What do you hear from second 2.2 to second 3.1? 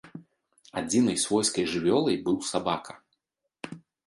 быў сабака.